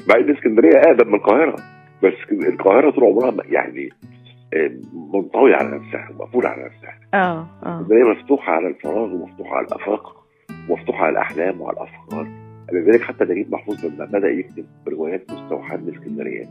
مع 0.09 0.17
إن 0.17 0.31
اسكندرية 0.31 0.79
أقدم 0.79 1.09
من 1.09 1.15
القاهرة. 1.15 1.57
بس 2.03 2.13
القاهرة 2.33 2.91
طول 2.91 3.05
عمرها 3.05 3.45
يعني 3.49 3.89
آه، 4.55 4.71
منطويه 5.15 5.55
على 5.55 5.69
نفسها 5.69 6.09
ومقفوله 6.11 6.49
على 6.49 6.65
نفسها. 6.65 6.95
آه 7.15 7.47
آه. 7.67 7.81
اسكندرية 7.81 8.05
مفتوحة 8.05 8.53
على 8.53 8.69
الفراغ 8.69 9.15
ومفتوحة 9.15 9.57
على 9.57 9.67
الأفاق 9.67 10.25
ومفتوحة 10.69 11.05
على 11.05 11.13
الأحلام 11.13 11.61
وعلى 11.61 11.77
الأفكار. 11.77 12.27
لذلك 12.73 13.01
حتى 13.03 13.25
نجيب 13.25 13.53
محفوظ 13.53 13.85
لما 13.85 14.05
بدأ 14.05 14.29
يكتب 14.29 14.65
روايات 14.89 15.33
مستوحاة 15.33 15.77
من 15.77 15.95
اسكندريه 15.95 16.45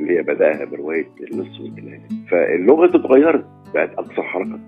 اللي 0.00 0.18
هي 0.18 0.22
بدأها 0.22 0.64
برواية 0.64 1.06
اللص 1.20 1.60
والكلاب 1.60 2.00
فاللغة 2.30 2.86
اتغيرت 2.86 3.44
بقت 3.74 3.90
أكثر 3.98 4.22
حركة 4.22 4.58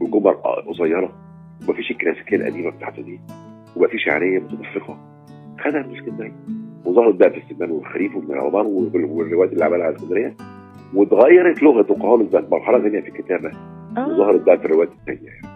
والجمل 0.00 0.34
قصيرة. 0.68 1.23
ومفيش 1.68 1.90
الكلاسيكية 1.90 2.36
القديمة 2.36 2.70
بتاعته 2.70 3.02
دي 3.02 3.20
ومفيش 3.76 4.04
شعريه 4.04 4.38
متدفقه 4.38 4.96
خدها 5.64 5.82
من 5.82 5.96
اسكندريه 5.96 6.32
وظهرت 6.84 7.14
بقى 7.14 7.30
في 7.30 7.36
السمان 7.50 7.70
والخريف 7.70 8.16
وابن 8.16 8.36
وال- 8.38 9.04
والروايات 9.04 9.52
اللي 9.52 9.64
عملها 9.64 9.86
على 9.86 9.96
اسكندريه 9.96 10.34
واتغيرت 10.94 11.62
لغته 11.62 11.94
خالص 11.94 12.30
بقت 12.30 12.50
مرحلة 12.52 12.78
ثانية 12.80 13.00
في 13.00 13.08
الكتابة. 13.08 13.50
آه. 13.96 14.08
وظهرت 14.08 14.40
بقى 14.46 14.58
في 14.58 14.64
الروايات 14.64 14.92
الثانية 14.92 15.28
يعني. 15.30 15.54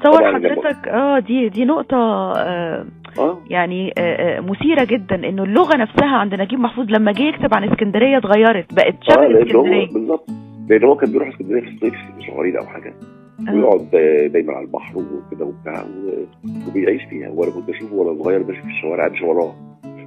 تصور 0.00 0.34
حضرتك 0.34 0.88
آه 0.88 1.18
دي 1.18 1.48
دي 1.48 1.64
نقطة 1.64 1.96
آه 1.96 2.86
آه. 3.18 3.38
يعني 3.50 3.92
آه 3.98 4.36
آه، 4.38 4.40
مثيرة 4.40 4.84
جدا. 4.84 5.14
إنه 5.28 5.42
اللغة 5.44 5.76
نفسها 5.76 6.16
عند 6.16 6.34
نجيب 6.34 6.58
محفوظ 6.60 6.90
لما 6.90 7.12
جه 7.12 7.22
يكتب 7.22 7.54
عن 7.54 7.64
اسكندرية 7.64 8.18
اتغيرت 8.18 8.74
بقت 8.74 8.94
شبه 9.02 9.22
لأن 9.26 9.34
هو 9.36 9.42
اسكندريه 9.42 9.86
بالظبط. 9.92 10.30
لأن 10.68 10.84
هو 10.84 10.96
كان 10.96 11.12
بيروح 11.12 11.28
اسكندرية 11.28 11.60
في 11.60 11.68
الصيف 11.68 11.94
شهرين 12.26 12.56
أو 12.56 12.66
حاجة. 12.66 12.88
آه. 12.88 13.19
ويقعد 13.48 13.94
آه، 13.94 14.26
دايما 14.26 14.52
على 14.52 14.64
البحر 14.64 14.98
وكده 14.98 15.44
وبتاع 15.44 15.84
وبيعيش 16.68 17.02
فيها. 17.04 17.28
وأنا 17.28 17.52
كنت 17.52 17.68
اشوفه 17.68 17.94
وأنا 17.94 18.22
صغير 18.22 18.46
ماشي 18.46 18.62
في 18.62 18.68
الشوارع 18.68 19.06
امشي 19.06 19.24
وراه. 19.24 19.54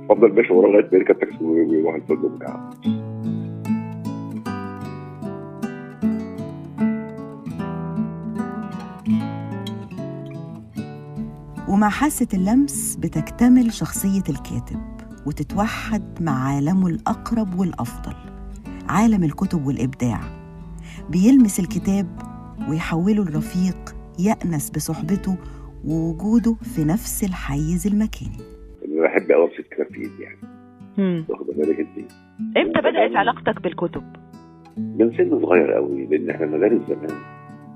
افضل 0.09 0.33
ماشي 0.35 0.53
وراه 0.53 0.69
لغاية 0.69 0.89
ما 0.91 0.97
يركب 0.97 1.19
تاكسي 1.19 1.43
ويروح 1.43 1.95
الفندق 1.95 2.25
بتاعه. 2.27 2.69
ومع 11.67 11.89
حاسة 11.89 12.27
اللمس 12.33 12.95
بتكتمل 12.95 13.73
شخصية 13.73 14.23
الكاتب 14.29 14.79
وتتوحد 15.25 16.03
مع 16.21 16.47
عالمه 16.47 16.87
الأقرب 16.87 17.59
والأفضل 17.59 18.15
عالم 18.89 19.23
الكتب 19.23 19.67
والإبداع. 19.67 20.19
بيلمس 21.09 21.59
الكتاب 21.59 22.07
ويحوله 22.69 23.23
لرفيق 23.23 23.95
يأنس 24.19 24.69
بصحبته 24.69 25.35
ووجوده 25.87 26.53
في 26.53 26.83
نفس 26.85 27.23
الحيز 27.23 27.87
المكاني. 27.87 28.37
أنا 28.87 29.01
بحب 29.01 29.31
قوي 29.31 29.43
امسك 29.45 29.87
في 29.93 29.97
ايدي 30.01 30.23
يعني. 30.23 31.23
واخد 31.29 31.45
بالك 31.45 31.79
انت 31.79 32.11
إمتى 32.57 32.79
بدأت 32.79 33.15
علاقتك 33.15 33.61
بالكتب؟ 33.63 34.03
من 34.77 35.11
سن 35.17 35.41
صغير 35.41 35.71
قوي 35.73 36.05
لأن 36.05 36.29
إحنا 36.29 36.45
مدارس 36.45 36.81
زمان. 36.87 37.17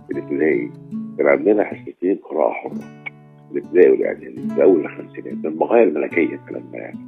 في 0.07 0.13
الابتدائي 0.13 0.72
كان 1.17 1.27
عندنا 1.27 1.63
حصتين 1.63 2.15
قراءة 2.29 2.53
حرة. 2.53 2.84
الابتدائي 3.51 3.91
والإعدادي. 3.91 4.50
في 4.55 4.63
اول 4.63 4.79
الخمسينات 4.86 5.34
من 5.34 5.46
المغاية 5.46 5.84
الملكيه 5.84 6.36
الكلام 6.36 6.63
ده 6.74 6.77
يعني. 6.77 7.00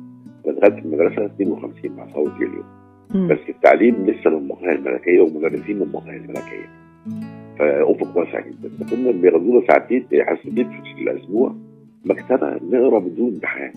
أنا 0.47 0.59
دخلت 0.59 0.85
المدرسة 0.85 1.25
52 1.25 1.91
مع 1.95 2.07
صوت 2.13 2.31
يوليو 2.41 2.63
مم. 3.15 3.27
بس 3.27 3.39
التعليم 3.49 3.95
لسه 4.05 4.29
من 4.29 4.37
المغاية 4.37 4.75
الملكيه 4.75 5.21
ومدرسين 5.21 5.75
من 5.75 5.81
المغاية 5.81 6.17
الملكيه 6.17 6.69
فافق 7.59 8.17
واسع 8.17 8.39
جدا. 8.39 8.69
فكنا 8.79 9.11
بياخدونا 9.11 9.67
ساعتين 9.67 10.05
حصتين 10.13 10.69
في 10.83 11.01
الأسبوع 11.01 11.55
مكتبة 12.05 12.59
نقرأ 12.71 12.99
بدون 12.99 13.33
امتحان 13.33 13.73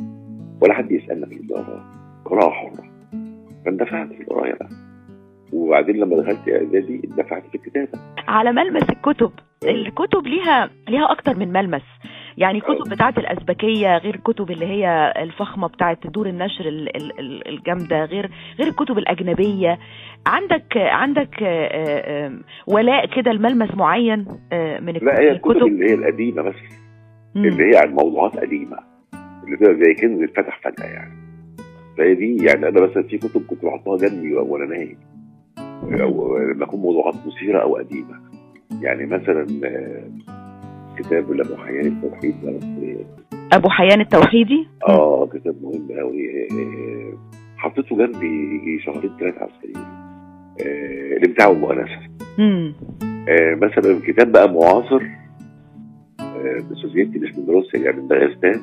ولا 0.63 0.75
حد 0.75 0.93
يسألنا 0.93 1.27
في 1.27 1.37
القراءه 1.37 1.85
قراءة 2.25 2.51
حرة. 2.51 2.85
فاندفعت 3.65 4.09
في 4.09 4.21
القراية 4.21 4.55
بقى. 4.55 4.69
وبعدين 5.53 5.97
لما 5.97 6.17
دخلت 6.17 6.49
إعدادي 6.49 7.01
اندفعت 7.05 7.43
في 7.47 7.55
الكتابة. 7.55 7.99
على 8.29 8.53
ملمس 8.53 8.91
الكتب. 8.91 9.31
الكتب 9.65 10.27
ليها 10.27 10.71
ليها 10.89 11.13
أكتر 11.13 11.37
من 11.39 11.53
ملمس. 11.53 11.83
يعني 12.39 12.61
كتب 12.61 12.91
بتاعه 12.91 13.15
الأزبكية 13.19 13.97
غير 13.99 14.15
الكتب 14.15 14.51
اللي 14.51 14.67
هي 14.67 15.15
الفخمة 15.17 15.69
بتاعه 15.69 15.99
دور 16.05 16.27
النشر 16.27 16.65
ال- 16.69 16.97
ال- 16.97 17.21
ال- 17.21 17.49
الجامدة 17.49 18.05
غير 18.05 18.31
غير 18.59 18.69
الكتب 18.69 18.99
الأجنبية. 18.99 19.79
عندك 20.27 20.77
عندك 20.77 21.43
آه، 21.43 21.47
آه، 21.67 22.27
آه، 22.27 22.39
ولاء 22.67 23.07
كده 23.07 23.33
لملمس 23.33 23.75
معين 23.75 24.27
آه، 24.53 24.81
من 24.81 24.93
لا 24.93 25.21
هي 25.21 25.31
الكتب 25.31 25.51
الكتب؟ 25.51 25.67
اللي 25.67 25.91
هي 25.91 25.95
القديمة 25.95 26.43
بس. 26.43 26.55
مم. 27.35 27.45
اللي 27.45 27.73
هي 27.73 27.77
عن 27.79 27.91
موضوعات 27.91 28.37
قديمة. 28.37 28.77
اللي 29.45 29.57
هي 29.69 29.85
زي 29.85 29.95
كنز 29.95 30.23
اتفتح 30.23 30.61
فجأة 30.65 30.87
يعني. 30.87 31.13
فهي 31.99 32.15
دي 32.15 32.45
يعني 32.45 32.69
أنا 32.69 32.81
مثلا 32.81 33.03
في 33.03 33.19
كتب 33.19 33.47
كنت 33.47 33.65
بحطها 33.65 33.97
جنبي 33.97 34.35
وأنا 34.35 34.65
نايم. 34.65 34.99
لما 36.55 36.65
اكون 36.65 36.81
موضوعات 36.81 37.15
مثيرة 37.27 37.63
أو 37.63 37.77
قديمة. 37.77 38.21
يعني 38.83 39.07
مثلا 39.07 39.47
آه، 40.93 41.03
كتاب 41.03 41.33
لأبو 41.33 41.57
حيان 41.57 41.87
التوحيد 41.87 42.35
أبو 43.53 43.69
حيان 43.69 44.01
التوحيدي؟ 44.01 44.69
آه 44.89 45.27
كتاب 45.27 45.55
مهم 45.63 45.89
قوي 46.01 46.29
حطيته 47.57 47.97
جنبي 47.97 48.55
يجي 48.55 48.83
شهرين 48.85 49.11
ثلاثة 49.21 49.41
على 49.41 49.51
السرير. 49.51 49.77
آه، 50.67 51.17
الامتاع 51.17 51.47
والمؤانسه 51.49 51.99
آه، 53.29 53.55
مثلا 53.55 54.01
كتاب 54.07 54.33
بقى 54.33 54.53
معاصر 54.53 55.03
آه، 56.21 56.59
بسوفيتي 56.71 57.19
مش 57.19 57.35
من 57.35 57.47
روسيا 57.49 57.81
يعني 57.81 57.97
من 58.01 58.09
داغستان 58.09 58.61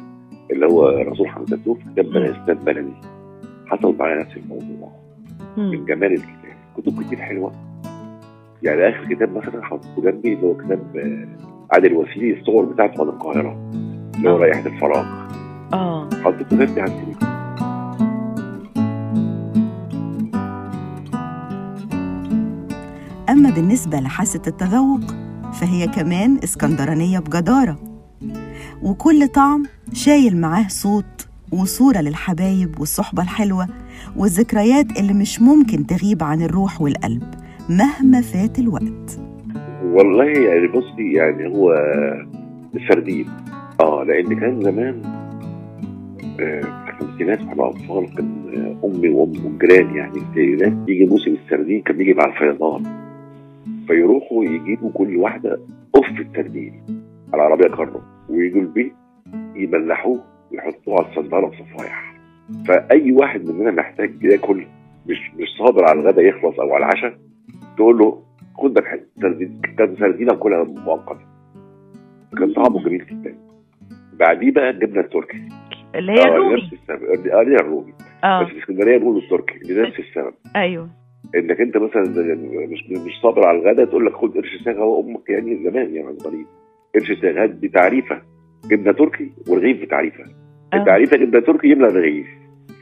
اللي 0.51 0.65
هو 0.65 0.87
رسول 0.89 1.27
حمزة 1.27 1.57
كتاب 1.93 2.13
داغستان 2.13 2.55
بلدي. 2.65 2.93
حصل 3.67 3.95
معايا 3.99 4.15
نفس 4.19 4.37
الموضوع. 4.37 4.91
من 5.57 5.85
جمال 5.85 6.11
الكتاب. 6.13 6.55
كتب 6.77 7.03
كتير 7.03 7.17
حلوة. 7.19 7.51
يعني 8.63 8.89
آخر 8.89 9.13
كتاب 9.13 9.37
مثلا 9.37 9.63
حطيته 9.65 10.01
جنبي 10.01 10.33
اللي 10.33 10.47
هو 10.47 10.53
كتاب 10.57 10.97
آه، 10.97 11.27
عادل 11.71 11.93
وسيلي 11.93 12.39
الصور 12.39 12.65
بتاعته 12.65 13.01
عن 13.01 13.07
القاهرة. 13.09 13.71
اللي 14.15 14.29
هو 14.29 14.35
آه. 14.35 14.39
رائحه 14.39 14.65
الفراغ 14.65 15.05
آه. 15.73 16.09
حطيته 16.23 16.57
جنبي 16.57 16.81
على 16.81 16.91
السرير 16.91 17.17
أما 23.29 23.49
بالنسبة 23.49 23.99
لحاسة 23.99 24.41
التذوق 24.47 25.01
فهي 25.53 25.87
كمان 25.87 26.39
إسكندرانية 26.43 27.19
بجدارة. 27.19 27.79
وكل 28.83 29.27
طعم 29.27 29.63
شايل 29.93 30.37
معاه 30.37 30.67
صوت 30.67 31.27
وصورة 31.51 31.97
للحبايب 31.97 32.79
والصحبة 32.79 33.23
الحلوة 33.23 33.67
والذكريات 34.17 34.99
اللي 34.99 35.13
مش 35.13 35.41
ممكن 35.41 35.87
تغيب 35.87 36.23
عن 36.23 36.41
الروح 36.41 36.81
والقلب 36.81 37.23
مهما 37.69 38.21
فات 38.21 38.59
الوقت. 38.59 39.28
والله 39.83 40.25
يعني 40.25 40.67
بصي 40.67 41.13
يعني 41.13 41.47
هو 41.47 41.73
السردين 42.75 43.25
آه 43.81 44.03
لأن 44.03 44.39
كان 44.39 44.61
زمان 44.61 45.01
آه، 46.39 46.61
في 46.61 46.89
الخمسينات 46.89 47.41
وإحنا 47.41 47.67
أطفال 47.69 48.15
كان 48.15 48.29
آه، 48.55 48.87
أمي 48.87 49.09
وأم 49.09 49.33
والجيران 49.45 49.95
يعني 49.95 50.17
السيدات 50.17 50.73
يجي 50.87 51.05
موسم 51.05 51.31
السردين 51.45 51.81
كان 51.81 51.97
بيجي 51.97 52.13
مع 52.13 52.25
الفيضان. 52.25 52.83
فيروحوا 53.87 54.45
يجيبوا 54.45 54.91
كل 54.93 55.17
واحدة 55.17 55.59
قف 55.93 56.19
السردين 56.19 56.73
على 57.33 57.41
عربية 57.41 57.67
كارو 57.67 58.01
ويجوا 58.29 58.61
البيت 58.61 58.93
يملحوه 59.55 60.19
ويحطوه 60.51 60.95
على 60.97 61.05
الصنداره 61.09 61.45
بصفايح. 61.47 62.13
فأي 62.67 63.11
واحد 63.11 63.49
مننا 63.49 63.71
محتاج 63.71 64.23
ياكل 64.23 64.65
مش 65.07 65.31
مش 65.39 65.47
صابر 65.57 65.85
على 65.85 65.99
الغداء 65.99 66.25
يخلص 66.25 66.59
أو 66.59 66.73
على 66.73 66.85
العشاء 66.85 67.13
تقول 67.77 67.97
له 67.97 68.23
خد 68.61 68.77
لك 68.77 68.85
حتة 68.85 69.05
سردين 69.21 69.61
كان 69.77 69.95
سردينه 69.95 70.33
كلها 70.35 70.63
مؤقتة. 70.63 71.19
كان 72.37 72.53
طعمه 72.53 72.83
جميل 72.83 73.05
جدا. 73.05 73.35
بعديه 74.19 74.51
بقى 74.51 74.69
الجبنة 74.69 74.99
التركي. 75.01 75.37
اللي 75.95 76.11
هي 76.11 76.21
آه، 76.21 76.25
الرومي. 76.27 76.69
آه 77.33 77.43
ليها 77.43 77.59
الرومي. 77.59 77.93
آه. 78.23 78.43
بس 78.43 78.49
في 78.49 78.59
اسكندرية 78.59 78.97
بيقولوا 78.97 79.21
التركي. 79.21 79.73
لنفس 79.73 79.99
السبب 79.99 80.33
أيوه. 80.55 80.89
إنك 81.35 81.61
أنت 81.61 81.77
مثلا 81.77 82.03
مش 82.67 82.83
مش 83.05 83.11
صابر 83.21 83.47
على 83.47 83.57
الغداء 83.59 83.85
تقول 83.85 84.05
لك 84.05 84.13
خد 84.13 84.33
قرش 84.33 84.63
ساغه 84.65 84.83
وامك 84.83 85.29
يعني 85.29 85.63
زمان 85.63 85.95
يعني 85.95 86.19
صغيرين 86.19 86.45
قرش 86.95 87.11
ساغه 87.21 87.43
هات 87.43 87.49
بتعريفة 87.49 88.21
جبنة 88.71 88.91
تركي 88.91 89.31
والرغيف 89.47 89.81
بتعريفة. 89.81 90.23
آه. 90.73 90.77
التعريفة 90.77 91.17
جبنة 91.17 91.39
تركي 91.39 91.67
يملى 91.67 91.87
الرغيف 91.87 92.27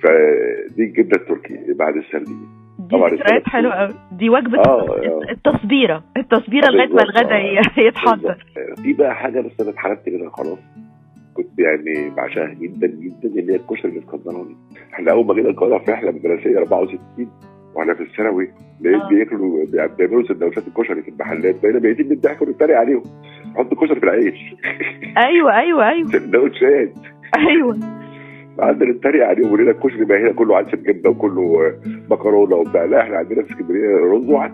فدي 0.04 0.84
الجبنة 0.84 1.16
التركي 1.22 1.74
بعد 1.74 1.96
السردين 1.96 2.48
دي 2.90 2.98
ذكريات 3.16 3.48
حلوة 3.50 3.74
قوي 3.74 3.94
دي 4.12 4.30
وجبة 4.30 4.60
آه، 4.60 4.90
آه. 4.90 5.22
التصبيره 5.32 6.04
التصبيره 6.18 6.68
لغاية 6.70 6.88
ما 6.94 7.02
الغدا 7.04 7.38
يتحضر. 7.88 8.46
في 8.84 8.94
بقى 8.94 9.16
حاجة 9.16 9.42
بس 9.42 9.62
أنا 9.62 9.70
اتحرمت 9.70 10.10
منها 10.10 10.30
خلاص. 10.30 10.60
كنت 11.34 11.60
يعني 11.60 12.10
بعشقها 12.10 12.54
جدا 12.54 12.88
جدا 12.88 13.40
اللي 13.40 13.54
هي 13.54 13.56
الكشري 13.58 13.92
الاسكندراني. 13.92 14.56
إحنا 14.94 15.12
أول 15.12 15.26
ما 15.26 15.34
جينا 15.34 15.50
القاهرة 15.50 15.78
في 15.78 15.92
رحلة 15.92 16.12
مدرسية 16.12 16.58
64 16.58 17.00
وإحنا 17.76 17.94
في 17.94 18.04
الثانوي 18.04 18.48
لقيت 18.82 19.02
آه. 19.02 19.10
بياكلوا 19.10 19.66
بيعملوا 19.98 20.24
سندوتشات 20.28 20.68
الكشري 20.68 21.02
في 21.02 21.10
المحلات. 21.10 21.56
بقينا 21.64 21.80
بقيتين 21.80 22.08
بنضحك 22.10 22.42
ونتريق 22.42 22.78
عليهم. 22.78 23.04
حط 23.58 23.72
الكشري 23.72 24.00
في 24.00 24.04
العيش. 24.04 24.56
أيوه 25.18 25.58
أيوه 25.60 25.90
أيوه. 25.90 26.08
سندوتشات. 26.12 26.94
أيوه. 27.38 27.80
قعدنا 28.60 28.92
نتريق 28.92 29.28
عليهم 29.28 29.52
ولينا 29.52 29.72
الكشري 29.72 30.06
بقى 30.06 30.22
هنا 30.22 30.32
كله 30.32 30.58
عدس 30.58 30.76
بجبنه 30.76 31.10
وكله 31.12 31.66
آه، 31.68 31.74
مكرونة 32.10 32.56
وبتاع 32.56 32.86
لا 32.86 33.02
إحنا 33.02 33.18
عندنا 33.18 33.44
في 33.44 33.52
اسكندرية 33.52 33.96
رز 33.96 34.30
وعدس. 34.30 34.54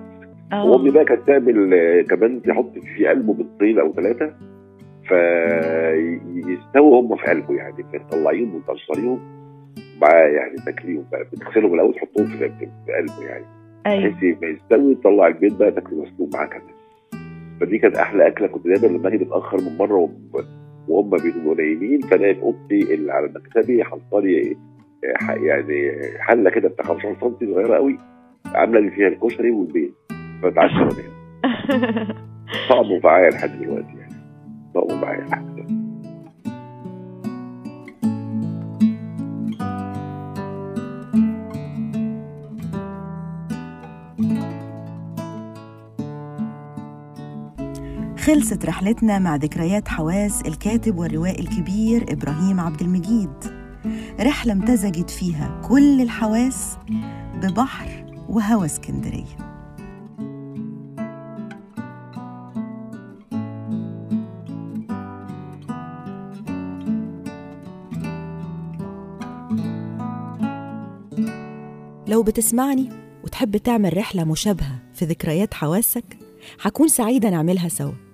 آه. 0.53 0.65
وأمي 0.65 0.89
بقى 0.91 1.05
كانت 1.05 1.27
تعمل 1.27 1.73
آه، 1.73 2.01
كمان 2.01 2.41
تحط 2.41 2.71
في 2.95 3.07
قلبه 3.07 3.33
بيضتين 3.33 3.79
أو 3.79 3.93
ثلاثة 3.93 4.33
فيستووا 5.07 7.01
هم 7.01 7.15
في 7.15 7.23
قلبه 7.23 7.53
يعني 7.55 7.73
بتطلعيهم 7.93 8.55
وتقشريهم 8.55 9.19
معاه 10.01 10.27
يعني 10.27 10.55
تاكليهم 10.65 11.05
بقى 11.11 11.23
بتغسلهم 11.23 11.73
الأول 11.73 11.93
تحطهم 11.93 12.25
في 12.25 12.45
قلبه 12.97 13.23
يعني. 13.27 13.45
أيوه. 13.85 14.09
بحيث 14.11 14.37
ما 14.41 14.47
يستوي 14.47 14.95
تطلع 14.95 15.27
البيض 15.27 15.57
بقى 15.57 15.71
تاكله 15.71 16.01
مسلوق 16.03 16.29
معاه 16.33 16.45
كمان. 16.45 16.73
فدي 17.61 17.77
كانت 17.77 17.95
أحلى 17.95 18.27
أكلة 18.27 18.47
كنت 18.47 18.67
دايما 18.67 18.97
لما 18.97 19.07
أجي 19.07 19.17
متأخر 19.17 19.57
من 19.61 19.77
بره 19.77 20.09
وهم- 20.87 21.09
بيبقوا 21.09 21.55
نايمين 21.55 22.01
فلاقي 22.01 22.41
أوضتي 22.41 22.93
اللي 22.93 23.11
على 23.13 23.27
مكتبي 23.35 23.83
حاطه 23.83 24.21
لي 24.21 24.57
آه، 25.03 25.31
يعني 25.33 25.91
حلة 26.19 26.49
كده 26.49 26.69
بتاع 26.69 26.85
15 26.85 27.15
سم 27.21 27.35
صغيرة 27.53 27.75
قوي 27.75 27.97
عاملة 28.45 28.79
لي 28.79 28.91
فيها 28.91 29.07
الكشري 29.07 29.51
والبيض 29.51 29.91
فاتعشى 30.43 30.75
وانام 30.75 31.13
طعمه 32.69 32.99
معايا 33.03 33.29
لحد 33.29 33.59
دلوقتي 33.61 33.97
يعني 33.99 34.13
طعمه 34.75 35.01
معايا 35.01 35.21
لحد 35.21 35.52
خلصت 48.25 48.65
رحلتنا 48.65 49.19
مع 49.19 49.35
ذكريات 49.35 49.87
حواس 49.87 50.41
الكاتب 50.41 50.97
والروائي 50.97 51.39
الكبير 51.39 52.13
إبراهيم 52.13 52.59
عبد 52.59 52.81
المجيد. 52.81 53.29
رحلة 54.19 54.53
امتزجت 54.53 55.09
فيها 55.09 55.61
كل 55.69 56.01
الحواس 56.01 56.77
ببحر 57.41 58.05
وهوى 58.29 58.65
اسكندرية. 58.65 59.37
لو 72.07 72.23
بتسمعني 72.23 72.89
وتحب 73.23 73.57
تعمل 73.57 73.97
رحلة 73.97 74.23
مشابهة 74.23 74.79
في 74.93 75.05
ذكريات 75.05 75.53
حواسك 75.53 76.17
هكون 76.61 76.87
سعيدة 76.87 77.29
نعملها 77.29 77.69
سوا. 77.69 78.12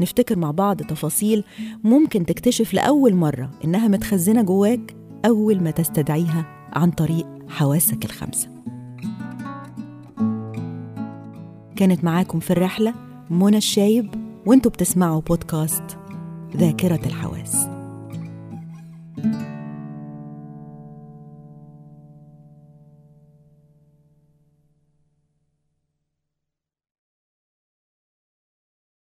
نفتكر 0.00 0.38
مع 0.38 0.50
بعض 0.50 0.82
تفاصيل 0.82 1.44
ممكن 1.84 2.26
تكتشف 2.26 2.74
لأول 2.74 3.14
مرة 3.14 3.50
إنها 3.64 3.88
متخزنة 3.88 4.42
جواك 4.42 4.96
أول 5.26 5.62
ما 5.62 5.70
تستدعيها 5.70 6.46
عن 6.72 6.90
طريق 6.90 7.26
حواسك 7.48 8.04
الخمسة. 8.04 8.48
كانت 11.76 12.04
معاكم 12.04 12.40
في 12.40 12.50
الرحلة 12.50 12.94
منى 13.30 13.56
الشايب 13.56 14.14
وأنتوا 14.46 14.70
بتسمعوا 14.70 15.20
بودكاست 15.20 15.98
ذاكرة 16.56 17.06
الحواس. 17.06 17.79